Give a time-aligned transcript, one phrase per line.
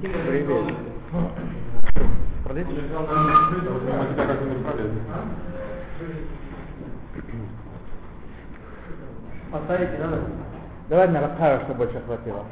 [0.00, 0.74] Привет.
[2.42, 2.70] Продайте?
[9.52, 10.20] Поставите, надо?
[10.88, 12.44] Давай на Рахаю, чтобы больше хватило.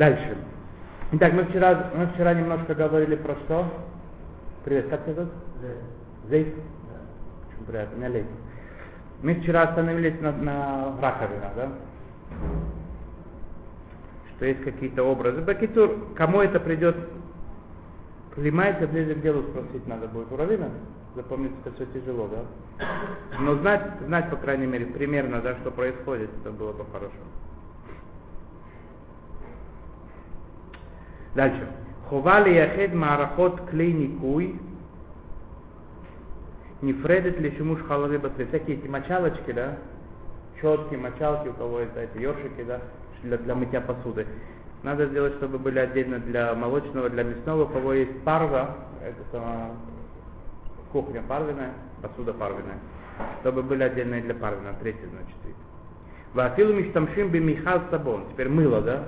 [0.00, 0.34] Дальше.
[1.12, 3.66] Итак, мы вчера, мы вчера немножко говорили про что?
[4.64, 5.32] Привет, как тебя зовут?
[6.30, 6.54] Зейд?
[7.52, 8.26] Очень приятно, меня Лейд.
[9.22, 11.68] Мы вчера остановились на, на раковинах, да?
[14.30, 15.42] Что есть какие-то образы.
[15.42, 16.96] Бакитур, кому это придет,
[18.38, 20.70] Лимайся ближе к делу спросить надо будет у Равина.
[21.14, 22.86] Запомнить это все тяжело, да?
[23.38, 27.18] Но знать, знать, по крайней мере, примерно, да, что происходит, это было бы хорошо.
[31.34, 31.66] Дальше.
[32.08, 34.58] Хували яхед марахот клей никуй.
[36.82, 38.46] Нефредет ли шимуш халавы басли.
[38.46, 39.76] Всякие эти мочалочки, да?
[40.60, 42.80] Четки, мочалки, у кого это эти ёршики, да?
[43.22, 44.26] Для, для мытья посуды.
[44.82, 47.64] Надо сделать, чтобы были отдельно для молочного, для мясного.
[47.64, 49.70] У кого есть парва, это сама
[50.90, 51.72] кухня парвиная,
[52.02, 52.78] посуда парвиная.
[53.40, 54.74] Чтобы были отдельные для парвина.
[54.80, 55.56] Третий, значит, вид.
[56.32, 58.24] Вафилу миштамшим би михал сабон.
[58.32, 59.04] Теперь мыло, да?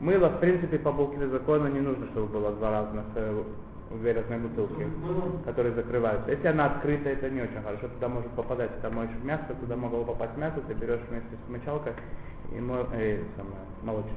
[0.00, 3.42] Мыло, в принципе, по букве закона не нужно, чтобы было два разных э,
[4.00, 4.86] вересной бутылки,
[5.44, 6.30] которые закрываются.
[6.30, 10.04] Если она открыта, это не очень хорошо, туда может попадать, туда моешь мясо, туда могло
[10.04, 11.94] попасть мясо, ты берешь вместе с мочалкой
[12.52, 14.14] и мо, э, самое, молочной.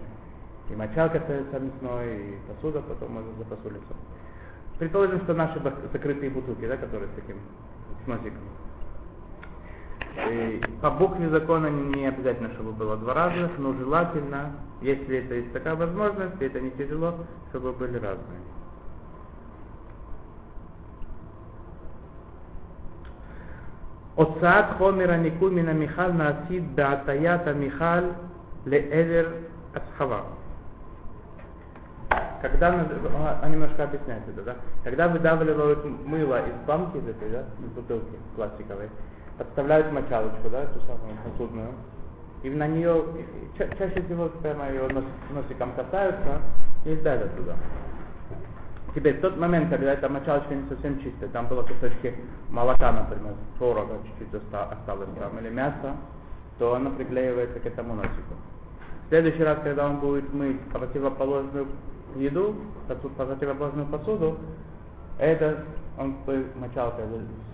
[0.69, 3.93] И мочалка остается мясной, и посуда потом может запосулиться.
[4.77, 5.59] Предположим, что наши
[5.91, 7.37] закрытые бутылки, да, которые с таким
[8.03, 8.39] с носиком.
[10.30, 15.52] И по букве закона не обязательно, чтобы было два раза, но желательно, если это есть
[15.52, 17.14] такая возможность, и это не тяжело,
[17.50, 18.40] чтобы были разные.
[24.16, 28.04] הוצאת חומר הניקוי מן המכל נעשית בהטיית המכל
[28.66, 29.26] לעבר
[29.74, 30.20] הסחבה.
[32.42, 32.72] Когда,
[33.42, 34.56] он немножко объясняет это, да?
[34.84, 38.88] Когда выдавливают мыло из банки, из этой, да, из бутылки пластиковой,
[39.37, 41.69] подставляют мочалочку, да, эту самую посудную,
[42.43, 43.03] и на нее
[43.57, 46.41] ча- чаще всего прямо ее нос, носиком касаются
[46.85, 47.55] и давят туда.
[48.93, 52.13] Теперь в тот момент, когда эта мочалочка не совсем чистая, там было кусочки
[52.49, 55.95] молока, например, творога чуть-чуть осталось там, или мясо,
[56.57, 58.35] то оно приклеивается к этому носику.
[59.05, 61.67] В следующий раз, когда он будет мыть противоположную
[62.15, 62.55] еду,
[62.87, 64.37] противоположную посуду,
[65.17, 65.63] это
[65.97, 66.15] он
[66.55, 67.05] мочалкой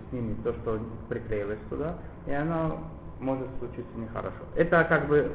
[0.09, 0.79] снимет то, что
[1.09, 1.95] приклеилось туда,
[2.25, 2.79] и оно
[3.19, 4.43] может случиться нехорошо.
[4.55, 5.31] Это как бы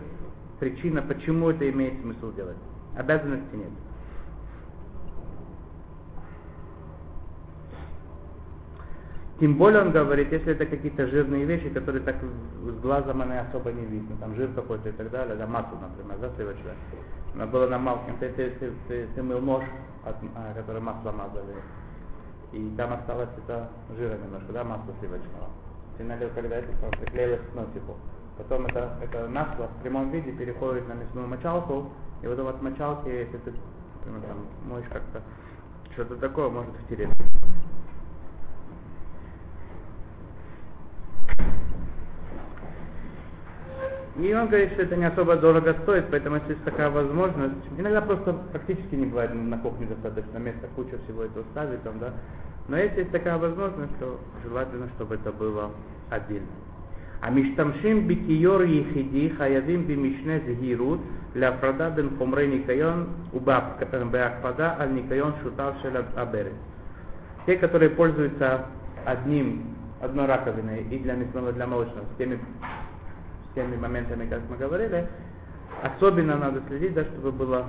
[0.61, 2.57] причина, почему это имеет смысл делать.
[2.97, 3.71] Обязанности нет.
[9.43, 13.73] Тем более он говорит, если это какие-то жирные вещи, которые так с глазом они особо
[13.73, 16.77] не видно, там жир какой-то и так далее, да, масло, например, да, сливочное.
[17.35, 19.65] Но было на малкин, ты, ты, ты, ты, ты мыл нож,
[20.05, 21.57] от, а, который масло мазали,
[22.53, 25.49] и там осталось это жира немножко, да, масло сливочного.
[25.99, 26.69] Налил, когда это
[26.99, 27.97] приклеилось к носику.
[28.37, 31.91] Потом это, это масло в прямом виде переходит на мясную мочалку,
[32.23, 33.53] и вот от мочалки, если ты,
[34.01, 35.23] например, там, моешь как-то
[35.93, 37.15] что-то такое, может втереться.
[44.17, 48.03] И он говорит, что это не особо дорого стоит, поэтому если есть такая возможность, иногда
[48.03, 52.13] просто практически не бывает на кухне достаточно места, куча всего этого ставить там, да.
[52.69, 55.71] Но если есть такая возможность, то желательно, чтобы это было
[56.11, 56.47] отдельно.
[57.23, 61.01] А миштамшим бикиор ехиди хаявим бимишне згирут
[61.35, 66.53] для фрада бен хумрей никайон убакпада аль никайон шутав шел аберет.
[67.47, 68.67] Те, которые пользуются
[69.07, 72.41] одним, одной раковиной и для мясного, для молочного, с теми
[73.55, 75.07] теми моментами, как мы говорили,
[75.83, 77.67] особенно надо следить, да, чтобы было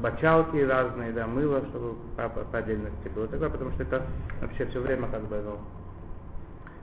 [0.00, 4.02] бочалки разные, да, мыло, чтобы по, по, по отдельности было такое, потому что это
[4.40, 5.58] вообще все время как бы, ну,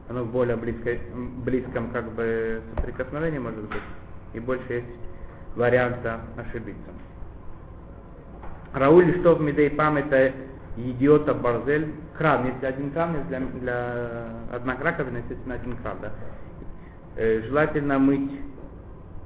[0.09, 1.01] оно в более близкой,
[1.43, 3.81] близком как бы соприкосновении может быть,
[4.33, 4.99] и больше есть
[5.55, 6.91] варианта ошибиться.
[8.73, 10.33] Рауль, что в Мидей Пам это
[10.75, 16.11] идиота Барзель, кран, если один кран, есть для, для одна раковина, естественно, один кран, да,
[17.16, 18.30] желательно мыть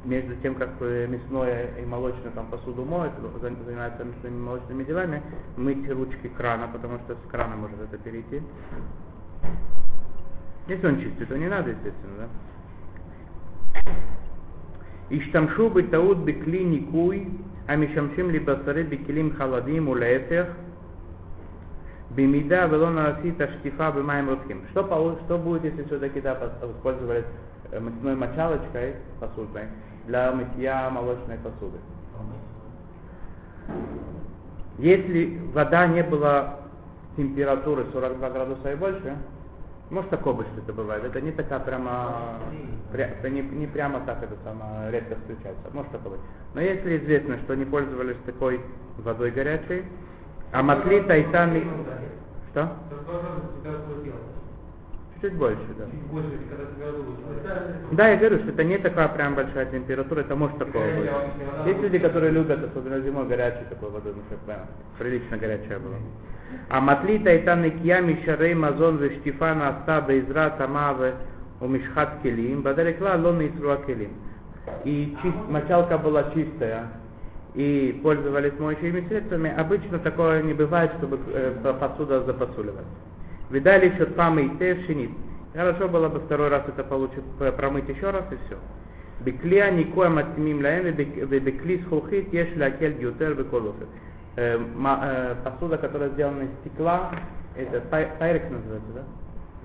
[0.04, 5.22] между тем, как мясное и молочное там посуду моют, занимаются мясными и молочными делами,
[5.56, 8.42] мыть ручки крана, потому что с крана может это перейти.
[10.66, 12.28] Если он чистый, то не надо, естественно, да.
[15.10, 17.28] Иштамшу бы таут бекли никуй
[17.68, 20.46] המשמשים לבשרי בכלים חלדים ולהפך,
[22.10, 24.62] бимида велона асита штифа бимаем русским.
[24.70, 27.24] Что, полу- что будет, если все-таки да, пос- использовали
[27.71, 29.63] э, мытьной мочалочкой посудной
[30.07, 31.77] для мытья молочной посуды?
[34.77, 36.59] Если вода не была
[37.17, 39.15] температуры 42 градуса и больше,
[39.89, 41.03] может такое быть, что это бывает.
[41.03, 42.37] Это не такая прямо,
[42.93, 45.63] пря- не, не прямо так это самое редко встречается.
[45.73, 46.21] Может такое быть.
[46.53, 48.61] Но если известно, что они пользовались такой
[48.97, 49.83] водой горячей,
[50.51, 51.61] а матли тайтан...
[52.51, 52.69] Что?
[55.21, 55.85] Чуть больше, да.
[57.91, 61.09] Да, я говорю, что это не такая прям большая температура, это может такое быть.
[61.65, 64.59] Есть люди, которые любят, особенно зимой, горячую такую воду, ну, чтобы прям
[64.97, 65.95] прилично горячая была.
[66.69, 71.15] А матлита и таникия мишарей мазон вештифана астада изра тамаве
[71.59, 74.11] у мишхат келим, бадарекла лон исруа келим.
[74.85, 76.87] И чист- мочалка была чистая,
[77.55, 82.85] и пользовались моющими средствами, обычно такое не бывает, чтобы э, посуда запосуливалась.
[83.49, 85.11] Видали еще там и те шинит.
[85.53, 87.23] Хорошо было бы второй раз это получить,
[87.57, 88.57] промыть еще раз и все.
[89.21, 93.87] Беклия никоя матимим лаэм, бекли схулхит, еш лакель гютер беколофет.
[94.35, 97.11] Э, ма- э, Посуда, которая сделана из стекла,
[97.55, 99.03] это пай- пайрекс называется, да?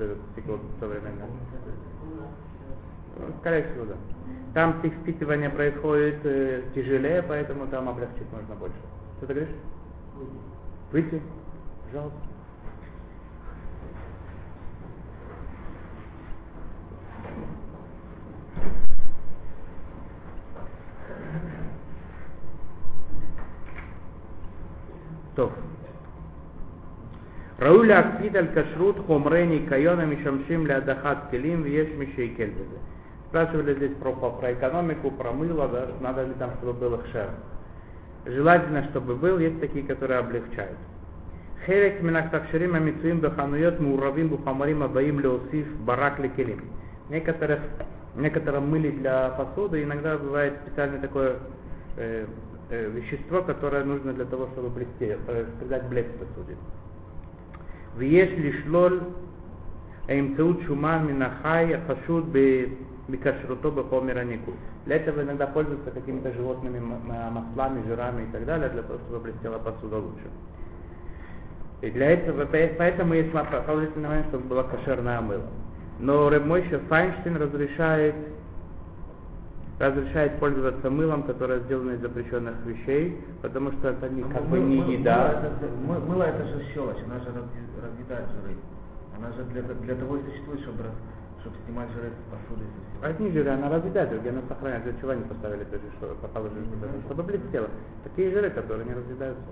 [0.05, 1.27] Это стекло современное.
[3.17, 3.95] Ну, Скорее всего, да.
[4.55, 8.75] Там впитывание происходит э, тяжелее, поэтому там облегчить можно больше.
[9.19, 9.55] Что ты говоришь?
[10.91, 11.21] Выйти?
[11.87, 12.19] Пожалуйста.
[25.36, 25.52] טוב.
[27.62, 32.78] ראוי להקפיד על כשרות חומרי ניקיון המשמשים להדחת כלים ויש מי שיקל בזה.
[33.30, 37.30] Спрашивали здесь про, про, про экономику, про мыло, да, надо ли там, чтобы был хшер.
[38.26, 40.78] Желательно, чтобы был, есть такие, которые облегчают.
[41.66, 46.58] חלק מן התכשירים המצויים בחנויות מעורבים בחומרים הבאים להוסיף ברק לכלים.
[47.10, 47.60] Некоторых,
[48.16, 51.36] некоторым мыли для посуды иногда бывает специальное такое
[51.98, 52.26] э,
[52.70, 56.56] э, вещество, которое нужно для того, чтобы блестеть, э, придать блеск посуде.
[57.98, 59.00] ויש לשלול
[60.08, 62.66] באמצעות שומן מן החי החשוד ב-
[63.10, 64.54] בכשרותו בחומר הניקוי.
[64.86, 69.00] Для этого иногда пользуются какими-то животными м- м- маслами, жирами и так далее, для того,
[69.00, 70.30] чтобы блестела посуда лучше.
[71.82, 75.44] И для этого, по- поэтому есть ма- положительный момент, чтобы было кошерное мыло.
[76.01, 78.15] Но Рэбмойша Файнштейн разрешает,
[79.79, 84.79] разрешает пользоваться мылом, которое сделано из запрещенных вещей, потому что это не, как бы не
[84.95, 85.17] еда.
[85.17, 88.57] Мыло это, мы- мыло это же щелочь, она же разъедает жиры.
[89.17, 90.85] Она же для, для того и существует, чтобы,
[91.41, 93.07] чтобы снимать жиры с посуды всего.
[93.09, 94.83] Одни жиры она разъедает, другие она сохраняет.
[94.85, 96.89] Для чего они поставили тоже, что положили туда?
[97.07, 97.69] Чтобы блестело.
[98.03, 99.43] Такие жиры, которые не разъедаются.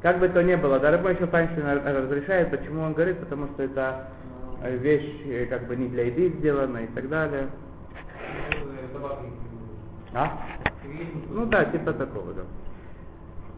[0.00, 4.06] Как бы то ни было, да, еще Файнштейн разрешает, почему он говорит, потому что это
[4.63, 7.49] вещь э, как бы не для еды сделана и так далее.
[10.13, 10.37] А?
[11.29, 12.43] Ну да, типа такого, да.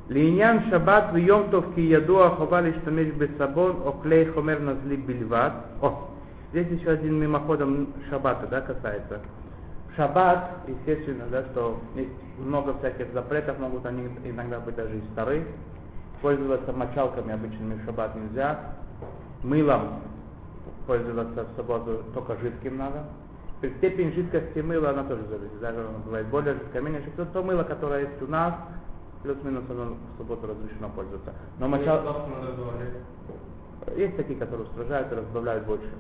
[0.10, 5.50] לעניין שבת ויום טוב כי ידוע חובה להשתמש בסבון או כלי חומר נזלי בלבד.
[5.82, 5.88] О,
[6.52, 9.20] здесь еще один мимоходом шаббата, да, касается.
[9.92, 15.02] В шаббат, естественно, да, что есть много всяких запретов, могут они иногда быть даже и
[15.14, 15.44] старые.
[16.22, 18.60] Пользоваться мочалками обычными в шаббат нельзя.
[19.44, 20.02] Мылом
[20.87, 23.05] пользоваться в субботу только жидким надо.
[23.79, 25.61] Степень жидкости мыла, она тоже зависит.
[25.61, 27.27] Даже оно бывает более жидкое, менее жидкое.
[27.27, 28.55] То мыло, которое есть у нас,
[29.23, 31.33] плюс-минус оно в субботу разрешено пользоваться.
[31.59, 32.03] Но мочал...
[33.97, 35.91] Есть такие, которые устражают и разбавляют больше.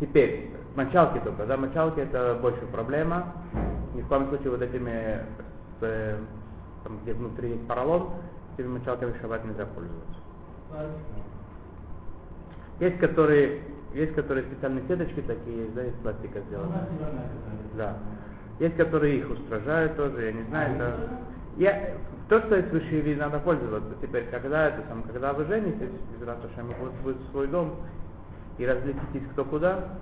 [0.00, 3.32] Теперь, мочалки только, да, мочалки это больше проблема.
[3.94, 5.24] Ни в коем случае вот этими,
[5.80, 6.18] э,
[6.84, 8.10] там, где внутри есть поролон,
[8.56, 10.20] этими мочалками шаббат нельзя пользоваться.
[12.78, 16.74] Есть которые, есть которые специальные сеточки такие есть, да, из пластика сделаны.
[17.76, 17.96] Да.
[18.58, 20.96] Есть, которые их устражают тоже, я не знаю, это...
[21.56, 21.94] Я,
[22.28, 23.90] то, что есть в Ишиве, надо пользоваться.
[24.00, 25.90] Теперь, когда это сам, когда вы женитесь,
[26.24, 27.76] Раташема, будет, будет свой дом,
[28.58, 29.98] и разлетитесь кто куда,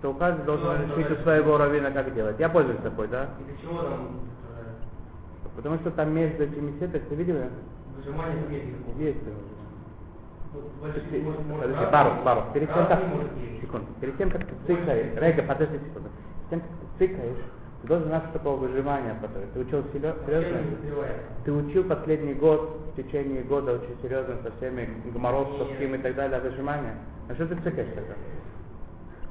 [0.00, 2.38] то каждый должен решить у своего равина, как делать.
[2.38, 3.28] Я пользуюсь такой, да?
[3.40, 4.20] И для чего там
[5.56, 7.36] Потому что там между этими сеточками, ты видел?
[7.96, 8.42] выжимание?
[8.98, 9.32] Есть уже.
[9.32, 12.42] Вот большие, Ты- может, может, Подожди, пару, пару.
[12.52, 13.00] Перед тем, как...
[13.60, 13.86] Секунду.
[14.00, 15.16] Перед тем, как ты цикаешь...
[15.16, 16.08] Рега, подожди секунду.
[16.50, 17.44] Перед тем, как ты цикаешь,
[17.80, 19.14] ты должен знать, что такое выжимание.
[19.20, 19.42] потом.
[19.54, 20.20] Ты учил серьезно?
[21.44, 25.48] Ты учил последний год, в течение года очень серьезно со всеми гоморов,
[25.80, 26.94] и так далее, выжимание.
[27.28, 28.14] А что ты цикаешь тогда?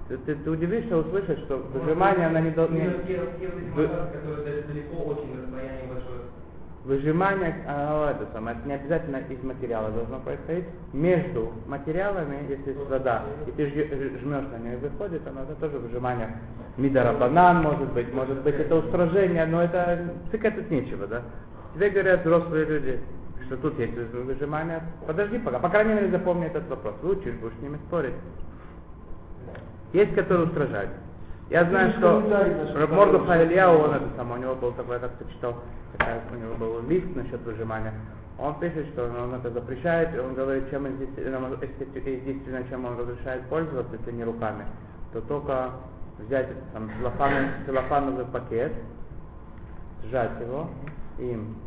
[0.07, 2.75] Ты, ты, ты удивишься услышать, что выжимание, она не должна...
[3.75, 5.29] Вы- которые даже далеко очень.
[6.83, 10.65] Выжимание, а, это самое, это не обязательно из материала должно происходить.
[10.93, 15.53] Между материалами, если есть вода, и ты жж- жмешь на нее и выходит, оно это
[15.55, 16.35] тоже выжимание.
[16.77, 21.21] Мидора банан может быть, может быть это устражение, но это цикать тут нечего, да.
[21.75, 22.99] Тебе говорят взрослые люди,
[23.45, 24.81] что тут есть вы- выжимание.
[25.05, 26.95] Подожди пока, по крайней мере запомни этот вопрос.
[27.03, 28.15] Выучишь, будешь с ними спорить.
[29.93, 30.89] Есть, которые устражают.
[31.51, 32.21] Я знаю, что
[32.79, 35.55] Раб очень Илья, он это самое, у него был такой, я как-то читал,
[35.97, 37.91] такая, у него был лист насчет выжимания.
[38.39, 43.41] Он пишет, что он это запрещает, и он говорит, чем если- единственное, чем он разрешает
[43.49, 44.63] пользоваться, если не руками,
[45.11, 45.71] то только
[46.19, 48.71] взять там, целлофановый, целлофановый пакет,
[50.05, 50.69] сжать его
[51.19, 51.57] им.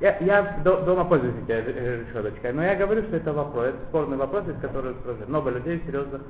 [0.00, 4.16] Я, я до- дома пользуюсь этой решеточкой, но я говорю, что это вопрос, это спорный
[4.16, 5.28] вопрос, из которого устражают.
[5.28, 6.20] Много людей серьезно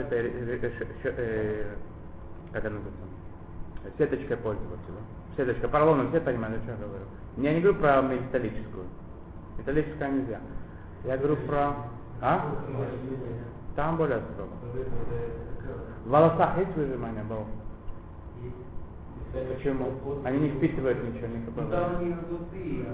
[0.00, 1.64] этой ре- ш- ш- э,
[2.52, 4.86] как она называется, сеточкой пользоваться.
[4.88, 5.02] Да?
[5.36, 7.04] Сеточка, поролоном, все понимают, о чем я говорю.
[7.36, 8.86] Я не говорю про металлическую.
[9.58, 10.40] Металлическая нельзя.
[11.04, 11.74] Я говорю про...
[12.20, 12.44] А?
[13.76, 14.50] Там более строго.
[16.04, 17.46] В волосах есть выжимание волос?
[19.54, 19.92] Почему?
[20.24, 22.86] Они не впитывают ничего, Ну там не там внутри.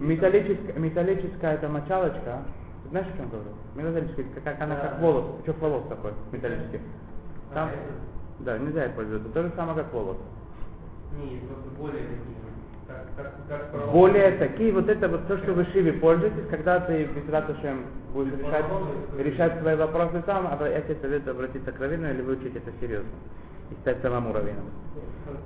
[0.00, 2.42] Металлическая, металлическая эта мочалочка,
[2.84, 3.50] ты знаешь, о чем говорю?
[3.74, 6.80] Металлическая, как она как волос, чух волос такой, металлический.
[7.52, 8.13] Там, А, это?
[8.44, 10.18] Да, нельзя ей пользоваться, то же самое, как волос.
[11.18, 12.44] Не, просто более такие.
[12.86, 13.06] Как,
[13.48, 13.90] как.
[13.92, 18.38] Более такие, вот это вот то, что вы шиви пользуетесь, когда ты без ратушем будешь
[18.38, 18.66] решать,
[19.18, 23.08] решать свои вопросы сам, а я тебе советую обратиться к раввину или выучить это серьезно.
[23.70, 24.64] И стать самому раввином.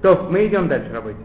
[0.02, 1.17] То, мы идем дальше, работать.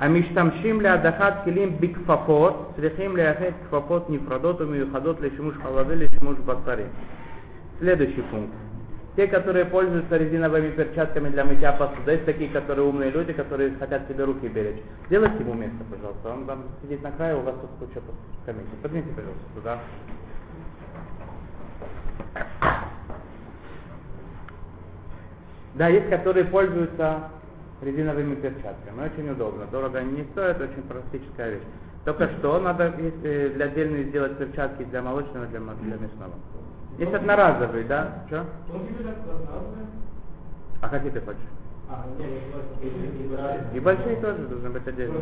[0.00, 6.84] המשתמשים להדחת כלים בכפפות צריכים לייחד כפפות נפרדות ומיוחדות לשימוש חלבי לשימוש בשרי.
[7.80, 8.54] Следующий пункт.
[9.16, 14.06] Те, которые пользуются резиновыми перчатками для мытья посуды, есть такие, которые умные люди, которые хотят
[14.08, 14.82] себе руки беречь.
[15.06, 16.28] Сделайте ему место, пожалуйста.
[16.28, 18.00] Он там сидит на краю, у вас тут куча
[18.42, 18.68] скамейки.
[18.82, 19.78] Поднимите, пожалуйста, туда.
[25.74, 27.30] Да, есть, которые пользуются
[27.81, 29.05] резиновыми перчатками.
[29.05, 29.65] Очень удобно.
[29.71, 31.63] Дорого они не стоят, очень практическая вещь.
[32.05, 36.33] Только что надо если для отдельные сделать перчатки для молочного, для, для мясного.
[36.97, 38.23] Есть одноразовые, да?
[38.27, 38.45] Что?
[40.81, 41.41] А какие ты хочешь?
[41.89, 45.17] А, не И большие тоже должны быть отдельно.
[45.17, 45.21] Э.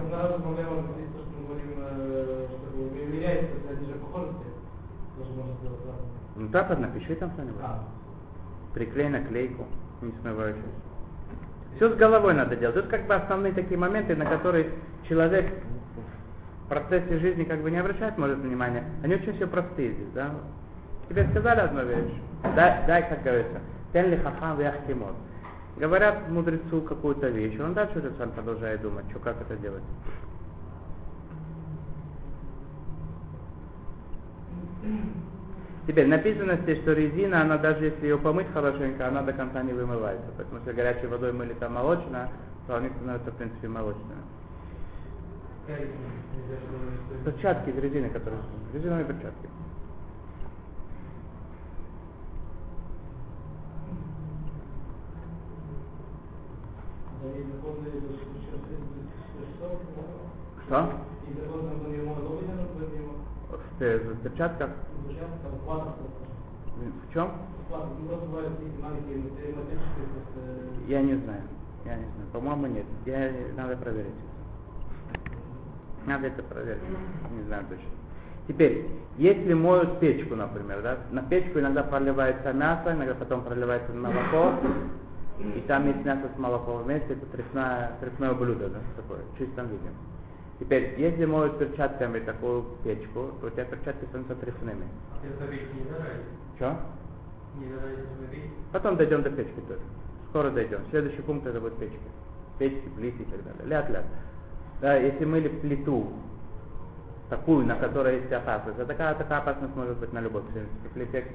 [6.36, 7.62] Ну так, напиши там что-нибудь.
[7.64, 7.84] А,
[8.74, 9.66] Приклей наклейку,
[10.02, 10.89] не смывающуюся.
[11.76, 12.76] Все с головой надо делать.
[12.76, 14.70] Тут как бы основные такие моменты, на которые
[15.08, 15.52] человек
[16.66, 18.84] в процессе жизни как бы не обращает, может, внимания.
[19.04, 20.32] Они очень все простые здесь, да?
[21.08, 22.14] Тебе сказали одну вещь,
[22.56, 23.60] дай, дай как говорится,
[23.94, 25.16] тен ли хахам вяхтимот.
[25.78, 29.84] Говорят мудрецу какую-то вещь, он дальше уже сам продолжает думать, что как это делать.
[35.88, 39.74] Теперь написано здесь, что резина, она даже если ее помыть хорошенько, она до конца не
[39.74, 40.28] вымывается.
[40.38, 42.30] Поэтому если горячей водой мыли там молочное,
[42.68, 44.22] то они становятся в принципе молочными.
[45.66, 48.42] Что- Перчатки из резины, которые...
[48.74, 49.48] Резиновые перчатки.
[58.40, 58.58] что,
[59.58, 60.10] что, что, что,
[60.66, 60.94] Что?
[63.80, 64.70] Пе- в перчатках?
[65.66, 65.94] Просто.
[66.80, 67.32] В чем?
[67.70, 70.40] Ну, математические, просто,
[70.88, 71.42] Я не знаю.
[71.86, 72.30] Я не знаю.
[72.34, 72.86] По-моему, нет.
[73.06, 74.14] Я, надо проверить.
[76.06, 76.82] Надо это проверить.
[77.36, 77.86] Не знаю точно.
[78.48, 78.88] Теперь,
[79.18, 84.54] если моют печку, например, да, на печку иногда проливается мясо, иногда потом проливается молоко,
[85.56, 89.68] и там есть мясо с молоком вместе, это трясное, трясное блюдо, да, такое, в чистом
[89.68, 89.90] виде.
[90.60, 94.86] Теперь, если моют перчатками такую печку, то у тебя перчатки становятся трясными.
[95.24, 96.26] Это ведь не нравится.
[96.58, 96.76] Что?
[97.60, 98.52] Не нравится смотреть.
[98.74, 99.82] Потом дойдем до печки тоже.
[100.30, 100.82] Скоро дойдем.
[100.92, 101.98] Следующий пункт это будет печка.
[102.58, 103.66] Печки, плиты и так далее.
[103.66, 104.06] Ляд-ляд.
[104.82, 106.12] Да, если мыли плиту,
[107.30, 110.44] такую, на которой есть опасность, а такая, такая опасность может быть на любой
[110.94, 111.26] плите.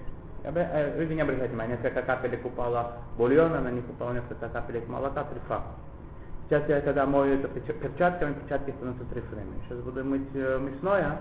[0.44, 4.86] Обра- э, Люди не обращайте внимания, несколько капелек упало бульона, на них упало несколько капелек
[4.88, 5.62] молока, трефа.
[6.48, 9.60] Сейчас я когда мою это перчатками, перчатки становятся трефными.
[9.66, 11.18] Сейчас буду мыть э, мясное,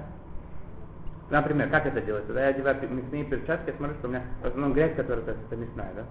[1.30, 2.27] Например, как это делается?
[2.27, 5.32] Когда я одеваю мясные перчатки, я смотрю, что у меня в основном грязь, которая то
[5.32, 6.06] есть, это мясная, да?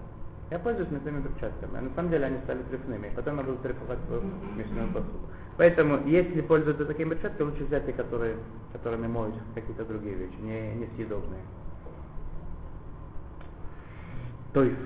[0.51, 3.57] Я пользуюсь мясными перчатками, а на самом деле они стали трефными, и потом я буду
[3.59, 4.23] трефовать свою
[4.55, 5.19] мясную посуду.
[5.57, 8.35] Поэтому, если пользоваться такими перчатками, лучше взять те, которые,
[8.73, 11.41] которыми моют какие-то другие вещи, не, несъедобные.
[14.53, 14.77] То есть,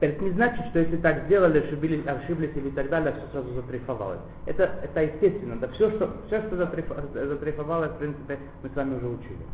[0.00, 4.20] это не значит, что если так сделали, ошиблись, ошиблись или так далее, все сразу затрейфовалось.
[4.44, 5.56] Это, это естественно.
[5.56, 9.46] Да все, что, все, что затрейф- затрейфовалось, в принципе, мы с вами уже учили.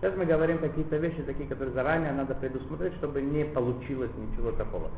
[0.00, 4.90] Сейчас мы говорим какие-то вещи, такие, которые заранее надо предусмотреть, чтобы не получилось ничего такого.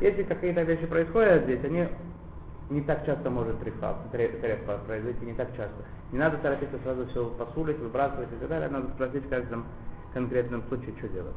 [0.00, 1.88] Если какие-то вещи происходят здесь, они
[2.70, 5.84] не так часто может трефа, трефа произойти, не так часто.
[6.12, 9.66] Не надо торопиться сразу все посулить, выбрасывать и так далее, надо спросить в каждом
[10.14, 11.36] конкретном случае, что делать.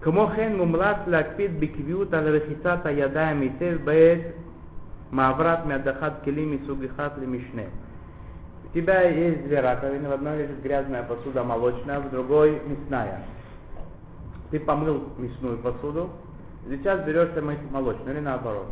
[0.00, 4.20] כמו כן מומלץ להקפיד בקביעות על רחיצת הידיים היטב בעת
[5.12, 7.62] מעברת מהדחת כלים מסוג אחד למשנה.
[8.64, 13.22] У тебя есть две раковины, в одной лежит грязная посуда молочная, в другой мясная.
[14.50, 16.10] Ты помыл мясную посуду,
[16.68, 18.66] сейчас берешься мыть молочную или наоборот.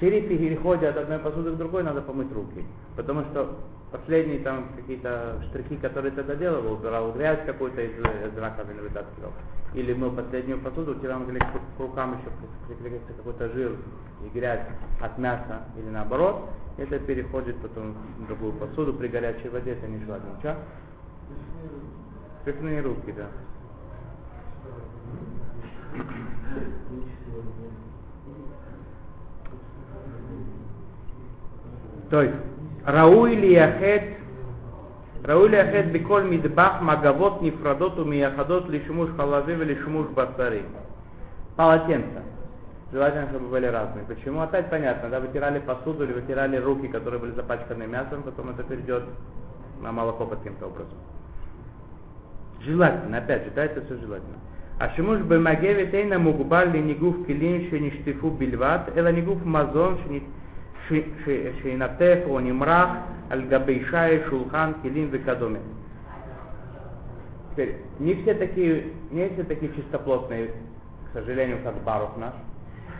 [0.00, 2.64] При переходе от одной посуды к другой надо помыть руки.
[2.95, 3.57] Потому что
[3.91, 9.31] последние там какие-то штрихи, которые ты доделывал, убирал грязь какую-то из, из раковины вытаскивал.
[9.73, 12.29] Или мыл последнюю посуду, тебя могли к, рукам еще
[12.67, 13.77] приклеиться какой-то жир
[14.25, 14.67] и грязь
[15.01, 16.49] от мяса или наоборот.
[16.77, 20.39] Это переходит потом в другую посуду при горячей воде, это нежелательно.
[20.39, 20.57] Что?
[22.43, 23.27] Цепные руки, да.
[32.09, 32.35] То есть,
[32.86, 34.04] ראוי לייחד
[35.28, 40.62] ראוי לייחד בכל מטבח מגבות נפרדות ומייחדות לשימוש חלבי ולשימוש בשרי.
[41.56, 42.20] Полотенца.
[42.92, 44.04] Желательно, чтобы были разные.
[44.04, 44.42] Почему?
[44.42, 49.04] Опять понятно, да, вытирали посуду или вытирали руки, которые были запачканы мясом, потом это перейдет
[49.82, 50.98] на молоко каким-то образом.
[52.60, 54.36] Желательно, опять же, да, это все желательно.
[54.80, 59.96] השימוש במגבת אינה מוגבל לניגוף כלים שנשטפו בלבד, אלא ניגוף מזון
[61.62, 62.88] שינטף או נמרח
[63.30, 65.58] על גבי שיש, שולחן, כלים וכדומה.
[67.56, 72.34] Теперь, не все такие, не все такие чистоплотные, к сожалению, как Барух наш.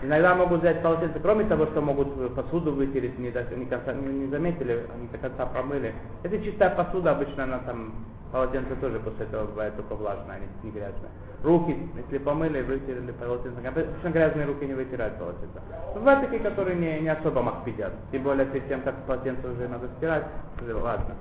[0.04, 4.28] Иногда могут взять полотенце, кроме того, что могут посуду вытереть, не, до, не, не, не
[4.28, 5.94] заметили, не до конца промыли.
[6.24, 7.94] Это чистая посуда, обычно она там,
[8.32, 11.12] полотенце тоже после этого бывает только влажное, а не, грязное.
[11.44, 13.60] Руки, если помыли, вытерли полотенце.
[13.68, 15.62] Обычно грязные руки не вытирают полотенце.
[15.94, 17.94] Бывают такие, которые не, не особо махпидят.
[18.12, 20.26] Тем более перед тем, как полотенце уже надо стирать,
[20.62, 21.16] ладно.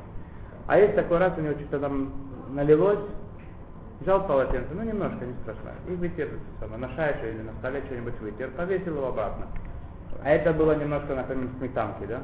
[0.66, 2.12] А есть такой раз, у него что-то там
[2.50, 3.00] налилось,
[4.00, 8.18] Взял полотенце, ну немножко, не страшно, и вытер самое, на шайше или на столе что-нибудь
[8.20, 9.46] вытер, повесил его обратно.
[10.22, 12.22] А это было немножко, например, сметанки, да?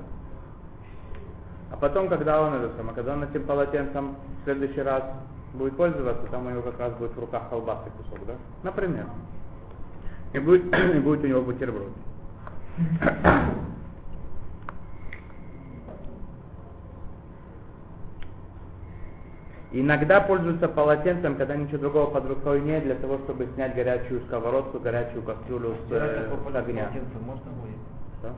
[1.70, 5.02] А потом, когда он это самое, когда он этим полотенцем в следующий раз
[5.52, 8.34] будет пользоваться, там у него как раз будет в руках колбасы кусок, да?
[8.62, 9.04] Например.
[10.32, 11.92] И будет, и будет у него бутерброд.
[19.72, 24.78] Иногда пользуются полотенцем, когда ничего другого под рукой нет, для того, чтобы снять горячую сковородку,
[24.78, 26.84] горячую кастрюлю с, Стирать э, с огня.
[26.84, 27.80] полотенце можно будет?
[28.20, 28.30] Что?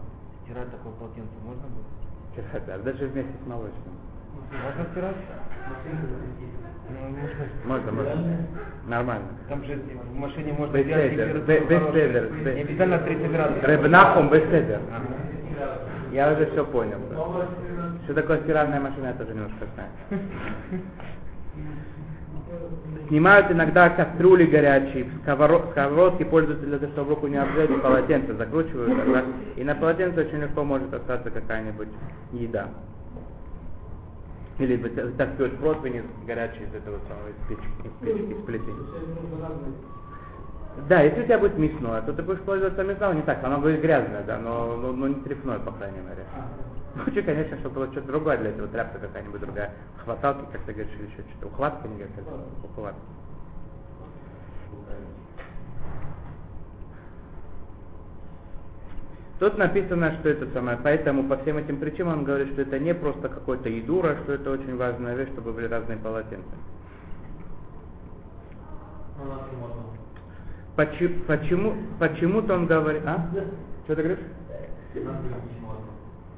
[0.45, 1.87] Стирать такое полотенце можно будет?
[2.33, 3.95] Стирать, да, даже вместе с молочным.
[4.51, 5.17] Можно стирать?
[6.91, 7.45] Ну, можно.
[7.67, 8.37] Можно, можно.
[8.87, 9.29] Нормально.
[9.51, 11.93] Там же в машине можно сделать Беседер, температуру бе- хорошую.
[11.93, 13.65] беседер, бе- Не обязательно 30 градусов.
[13.65, 14.81] Рыбнахум беседер.
[14.91, 15.07] Ага.
[16.13, 16.97] Я уже все понял.
[18.09, 20.23] Что такое стиральная машина, я тоже немножко знаю.
[23.09, 28.97] Снимают иногда кастрюли горячие, сковород- сковородки пользуются для того, чтобы руку не обжечь, полотенце закручивают
[28.97, 29.25] тогда.
[29.57, 31.89] И на полотенце очень легко может остаться какая-нибудь
[32.33, 32.69] еда.
[34.57, 38.73] Или выта- вытаскивают противень горячий из этого самого, из печки, из печки, из плиты.
[40.89, 43.83] Да, если у тебя будет мясное, то ты будешь пользоваться мясным, не так, оно будет
[43.83, 46.25] грязное, да, но, но, но не тряпное, по крайней мере.
[47.07, 49.73] Лучше, конечно, чтобы было что-то другое для этого, тряпка какая-нибудь другая,
[50.05, 53.01] хваталки, как ты говоришь, или еще что-то, ухватка, не говорят, как ухватка.
[59.39, 62.93] Тут написано, что это самое, поэтому по всем этим причинам он говорит, что это не
[62.93, 66.49] просто какой-то едура, что это очень важная вещь, чтобы были разные полотенца.
[70.75, 73.29] Почему, почему, почему-то он говорит, а?
[73.85, 74.25] Что ты говоришь?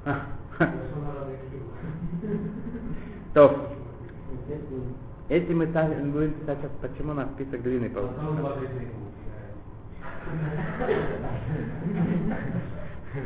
[0.05, 0.21] А,
[3.35, 3.69] То,
[5.29, 8.21] если мы будем писать сейчас, почему у нас список длинный получится.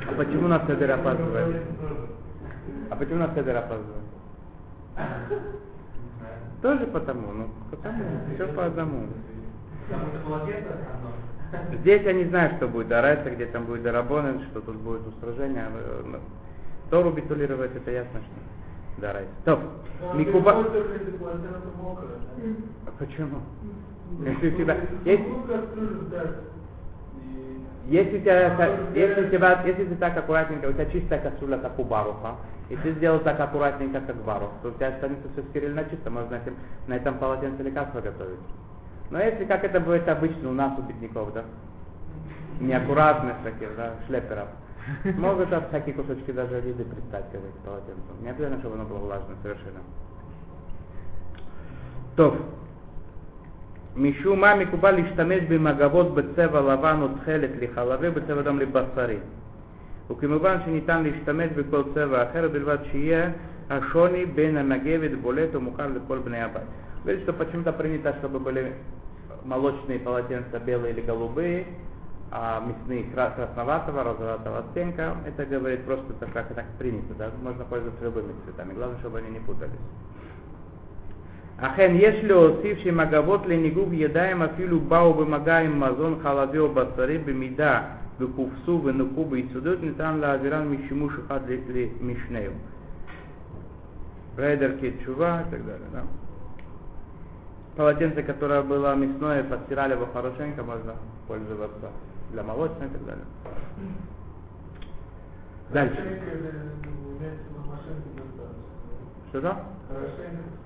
[0.08, 1.62] А почему нас Седер опаздывает?
[2.90, 4.04] А почему нас Седер опаздывает?
[6.62, 9.06] Тоже потому, ну, потому, все по одному.
[11.80, 15.64] Здесь я не знаю, что будет Арайса, где там будет Дарабонен, что тут будет устражение.
[16.84, 19.30] Ну, Тору битулировать, это ясно, что Дарайса.
[19.44, 19.60] Топ.
[20.14, 20.52] Микуба...
[22.86, 23.40] А Почему?
[24.24, 24.76] Если у тебя...
[25.04, 25.24] Если,
[27.86, 31.84] если, тебя, если, у тебя, если ты так аккуратненько, у тебя чистая касуля, как у
[31.84, 32.36] Баруха,
[32.70, 36.30] и ты сделал так аккуратненько, как Барух, то у тебя останется все стерильно чисто, можно
[36.30, 36.54] на этом,
[36.86, 38.38] на этом полотенце лекарства готовить.
[39.10, 41.44] Но если как это будет обычно у нас, у бедняков, да,
[42.60, 44.48] неаккуратных таких, да, шлеперов,
[45.17, 48.09] могут там всякие кусочки даже еды пристать к этому полотенцу.
[48.21, 49.79] Не обязательно, чтобы оно было влажное совершенно.
[52.15, 52.35] טוב,
[53.95, 59.17] משום מה מקובל להשתמש במגבות בצבע לבן או תכלת לחלבי ובצבע דם לבשרי.
[60.09, 63.29] וכמובן שניתן להשתמש בכל צבע אחר, בלבד שיהיה
[63.69, 66.63] השוני בין המגבת בולט ומוכר לכל בני הבית.
[67.05, 68.73] Говорит, что почему-то принято, чтобы были
[69.45, 71.65] молочные полотенца белые или голубые,
[72.30, 75.16] а мясные красноватого, розоватого оттенка.
[75.26, 77.30] Это говорит просто так, как так принято, да?
[77.42, 79.78] можно пользоваться любыми цветами, главное, чтобы они не путались.
[81.60, 89.32] Ахен если осивший магавот ленигуб едаем афилю бау бемагаем мазон халавео басаре бемида бекувсу венукуб
[89.32, 92.54] не там нетан лаавиран мишему шухад ли мишнею.
[94.36, 95.88] Райдер кетчува и так далее.
[95.92, 96.02] Да?
[97.76, 100.94] Полотенце, которое было мясное, подстирали его хорошенько, можно
[101.26, 101.90] пользоваться
[102.33, 103.25] для молочной и так далее.
[105.71, 106.21] Дальше.
[109.29, 109.59] Что да?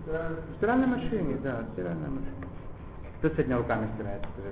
[0.06, 2.47] В стиральной машине, да, в стиральной машине.
[3.19, 4.49] Кто сегодня руками стирает, скажи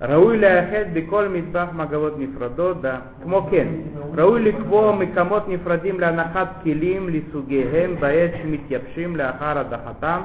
[0.00, 2.76] ראוי לאחד בכל מטבח מגבות נפרדות,
[3.22, 3.68] כמו כן,
[4.14, 10.20] ראוי לקבוע מקומות נפרדים להנחת כלים לסוגיהם בעת שמתייבשים לאחר הדחתם.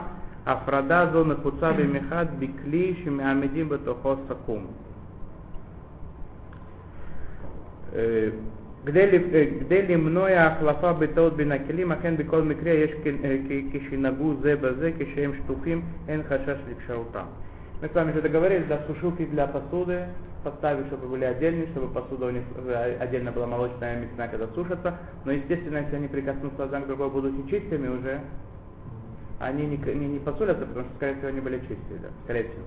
[0.45, 4.65] הפרדה זו נחוצה במיוחד בכלי שמעמידים בתוכו סכו"ם.
[8.85, 12.91] כדי למנוע החלפה בטעות בין הכלים, אכן בכל מקרה יש
[13.73, 17.25] כשנגעו זה בזה, כשהם שטופים, אין חשש לקשרותם.
[17.81, 20.05] Мы с вами уже договорились, да, сушилки для посуды
[20.43, 22.43] поставить, чтобы были отдельные, чтобы посуда у них
[22.99, 24.99] отдельно была молочная, мясная, когда сушатся.
[25.25, 28.19] Но, естественно, если они прикоснутся одна к другой, будут и чистыми уже,
[29.38, 32.64] они не, не, не посолятся, потому что, скорее всего, они были чистые, да, скорее всего.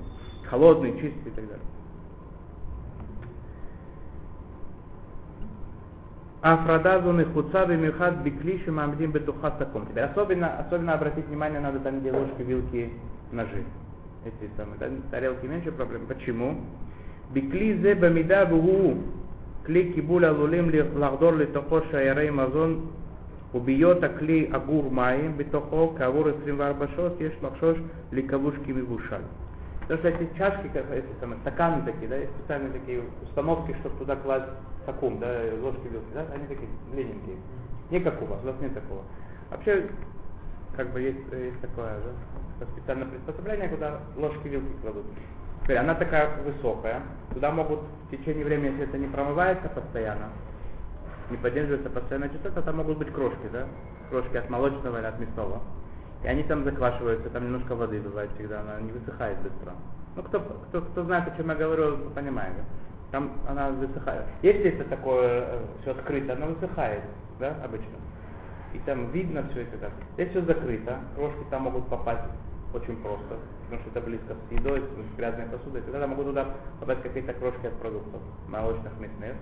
[0.49, 1.65] Холодные, чистые и так далее.
[6.41, 9.87] Афрадазуны хуцави мюхат биклиши мамдим бетуха саком.
[9.87, 12.93] Теперь особенно, особенно обратить внимание надо там, где ложки, вилки,
[13.31, 13.65] ножи.
[14.25, 14.87] Эти самые, да?
[15.11, 16.05] тарелки меньше проблем.
[16.07, 16.61] Почему?
[17.31, 18.97] Биклизе бамида бугу.
[19.65, 22.89] Кли кибуля лулим ли лахдор ли тохо шаярей мазон
[23.54, 27.78] ובהיות הכלי אגור מים בתוכו כעבור 24 שעות יש לחשוש
[28.12, 29.22] לכבוש כמבושל.
[29.86, 33.98] Потому что эти чашки, как эти самые, стаканы такие, да, есть специальные такие установки, чтобы
[33.98, 34.46] туда класть
[34.86, 35.28] таком, да,
[35.60, 37.36] ложки, вилки, да, они такие длинненькие.
[37.90, 39.02] Не как у вас, у вас нет такого.
[39.50, 39.86] Вообще,
[40.74, 41.98] как бы есть, есть такое,
[42.60, 45.04] да, специальное приспособление, куда ложки, вилки кладут.
[45.62, 47.02] Теперь она такая высокая,
[47.34, 50.30] туда могут в течение времени, если это не промывается постоянно,
[51.29, 53.65] не поддерживается постоянная частота, там могут быть крошки, да,
[54.09, 55.61] крошки от молочного или от мясного.
[56.23, 59.73] И они там заквашиваются, там немножко воды бывает всегда, она не высыхает быстро.
[60.15, 62.53] Ну, кто, кто, кто знает, о чем я говорю, понимает.
[63.11, 64.25] Там она высыхает.
[64.41, 67.03] Если это такое э, все открыто, она высыхает,
[67.39, 67.95] да, обычно.
[68.73, 69.91] И там видно все это так.
[70.13, 72.21] Здесь все закрыто, крошки там могут попасть
[72.73, 75.81] очень просто, потому что это близко с едой, с грязной посудой.
[75.81, 76.47] Тогда могут туда
[76.79, 79.35] попасть какие-то крошки от продуктов, молочных, мясных.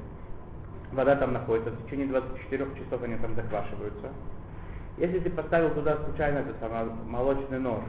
[0.91, 4.09] Вода там находится, в течение 24 часов они там заквашиваются.
[4.97, 7.81] Если ты поставил туда случайно это самое, молочный нож,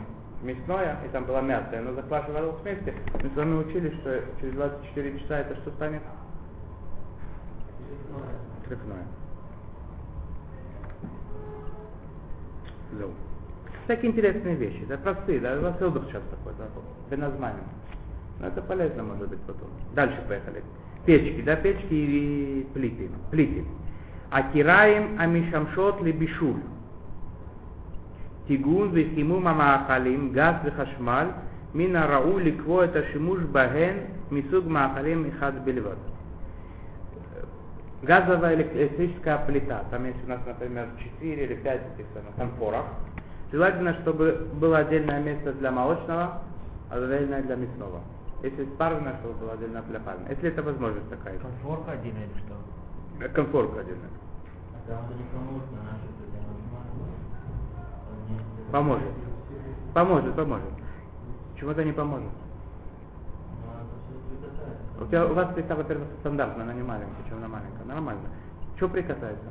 [0.42, 4.54] мясное, и там было мясо, и оно заквашивалось вместе, мы с вами учили, что через
[4.54, 6.02] 24 часа это что станет?
[8.66, 9.04] Трефное.
[12.98, 13.10] Зел.
[13.86, 16.66] Такие интересные вещи, да, простые, да, у вас сейчас такой, да,
[17.10, 17.64] без названия.
[18.40, 19.68] Но это полезно может быть потом.
[19.94, 20.62] Дальше поехали
[21.07, 23.63] печки, да, печки и плиты, плиты.
[24.29, 26.61] Акираем амишамшот лебишуль.
[28.47, 31.27] תיגון וחימום המאכלים, גז וחשמל,
[31.75, 33.95] מן הראוי לקבוע את השימוש בהן
[34.31, 35.95] מסוג מאכלים אחד בלבד.
[38.03, 40.89] Газовая электрическая плита, там есть у нас, например,
[41.21, 42.83] 4 или 5 этих самых конфоров.
[43.49, 46.41] Желательно, чтобы было отдельное место для молочного,
[46.89, 48.01] а отдельное для мясного.
[48.42, 50.30] Если парное, чтобы было отдельно для парного.
[50.30, 51.38] Если это возможность такая.
[51.38, 53.28] Конфорка отдельно или что?
[53.34, 54.08] Конфорка отдельно.
[58.70, 59.12] Поможет.
[59.94, 60.68] Поможет, поможет.
[61.52, 62.28] Почему это не поможет?
[64.98, 65.04] Ну.
[65.04, 67.22] У, тебя, у вас плита, во-первых, стандартная, она не маленькая.
[67.22, 67.84] Почему она маленькая?
[67.84, 68.28] Нормально.
[68.76, 69.44] Что прикасается?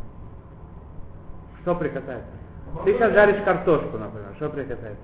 [1.62, 2.32] Что прикасается?
[2.86, 4.34] Ты сейчас жаришь картошку, например.
[4.36, 5.04] Что прикасается?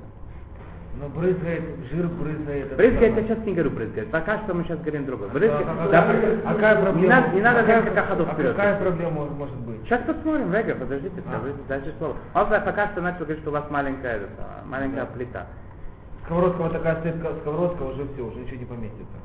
[0.99, 2.75] Но брызгает, жир брызгает.
[2.77, 4.11] Брызгает, я сейчас не говорю брызгает.
[4.11, 5.29] Пока что мы сейчас говорим другое.
[5.29, 6.01] А Брызгает, какая- да,
[6.45, 7.01] а какая проблема?
[7.01, 8.55] не надо, не надо какая, несколько ходов а вперед.
[8.55, 9.81] какая проблема может быть?
[9.83, 11.37] Сейчас посмотрим, Рега, подождите, А.
[11.39, 12.15] скажите, дальше слово.
[12.35, 14.27] Он пока что начал говорить, что у вас маленькая, это,
[14.67, 15.05] маленькая Да.
[15.07, 15.47] плита.
[16.25, 19.17] Сковородка вот такая стоит, ка- сковородка, уже все, уже ничего не поместится.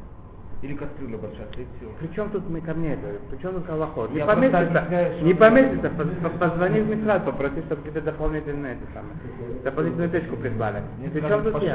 [0.60, 1.86] Или кастрюля большая стоит, все.
[2.00, 3.06] Причем тут мы ко мне это?
[3.30, 4.10] Причем тут Аллахот?
[4.10, 4.86] Не поместится,
[5.22, 9.14] не поместится, по- по- позвони в Мисрат, попроси, чтобы тебе дополнительные это самое,
[9.62, 10.82] дополнительную печку прислали.
[10.98, 11.74] Мне Причем тут я?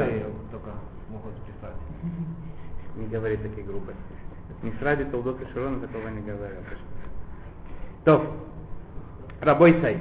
[0.51, 0.71] только
[1.09, 1.75] могут писать.
[2.97, 3.97] Не говори такие грубости.
[4.61, 6.59] В Мисраде Толдот и Широна такого не говорят.
[8.03, 8.35] То,
[9.41, 9.99] рабой сай.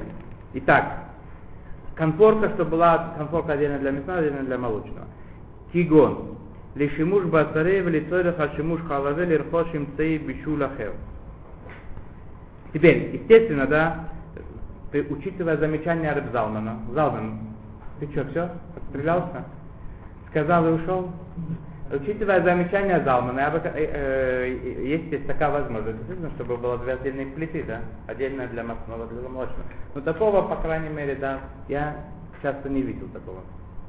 [0.55, 1.05] Итак,
[1.95, 5.07] конфорка, что была конфорка отдельно для мясного, отдельно для молочного.
[5.73, 6.32] Тигон.
[6.75, 10.93] Басаре в лицорах ашимуш халаве лирхош имцей бишулахев.
[12.73, 14.09] Теперь, естественно, да,
[14.91, 17.41] ты, учитывая замечание Рыб Залмана, Залман,
[18.01, 19.45] ты что, все, отстрелялся?
[20.31, 21.11] Сказал и ушел?
[21.91, 26.95] Учитывая замечание Залмана, я бы, э, э, есть здесь такая возможность, действительно, чтобы было две
[26.95, 29.65] отдельные плиты, да, отдельная для масляного, для молочного.
[29.95, 31.97] Но такого, по крайней мере, да, я
[32.43, 33.43] часто не видел такого.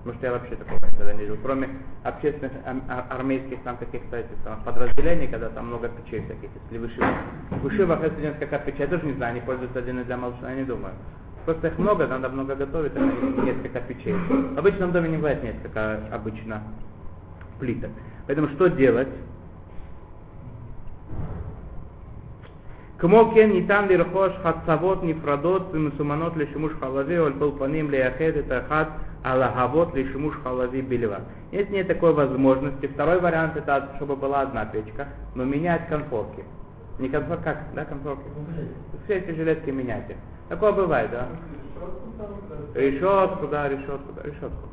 [0.04, 1.38] Потому что я вообще такого никогда не видел.
[1.42, 1.70] Кроме
[2.04, 7.16] общественных ар- армейских там каких-то этих самых подразделений, когда там много печей всяких, если вышивах.
[7.62, 10.66] Вышивах, если несколько печей, я тоже не знаю, они пользуются отдельно для молочного, я не
[10.66, 10.94] думаю.
[11.46, 13.00] Просто их много, надо много готовить, а
[13.44, 14.14] несколько печей.
[14.14, 16.64] В обычном доме не бывает несколько обычно
[17.60, 17.92] плиток.
[18.28, 19.10] Поэтому что делать?
[23.04, 28.52] כמו כן ניתן לרכוש חצבות נפרדות ומסומנות לשימוש חלבי או על כל פנים לייחד את
[28.52, 28.88] אחת
[29.24, 31.20] הלהבות לשימуш халави билива.
[31.52, 36.46] Если нет такой возможности, второй вариант это, чтобы была одна печка, но менять конфорки.
[37.00, 38.24] Не конфорки, как, да, конфорки?
[39.04, 40.16] Все эти жилетки меняйте.
[40.48, 41.28] Такое бывает, да?
[42.74, 44.70] Решетку, да, решетку, да, решетку.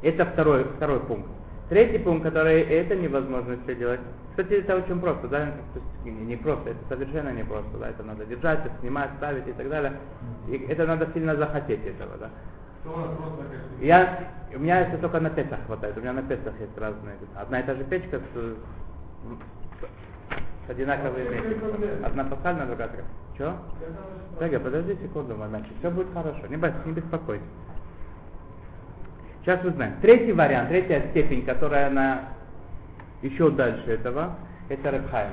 [0.00, 1.28] Это второй, второй пункт.
[1.68, 4.00] Третий пункт, который это невозможно все делать.
[4.30, 8.02] Кстати, это очень просто, да, то есть не, просто, это совершенно не просто, да, это
[8.02, 9.92] надо держать, это снимать, ставить и так далее.
[10.48, 12.30] И это надо сильно захотеть этого, да.
[13.80, 17.16] Я, у меня это только на Песах хватает, у меня на Песах есть разные.
[17.34, 18.56] Одна и та же печка с,
[20.66, 22.04] с одинаковыми этими.
[22.04, 22.90] Одна пасхальная, другая.
[23.38, 23.52] Че?
[24.38, 27.44] Тега, подожди секунду, мальчик, все будет хорошо, не, бойся, не беспокойся.
[29.44, 29.92] Сейчас узнаем.
[30.00, 32.30] Третий вариант, третья степень, которая на
[33.20, 34.36] еще дальше этого,
[34.70, 35.32] это Рабхайм.